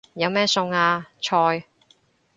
[0.15, 1.07] 有咩餸啊？
[1.21, 1.65] 菜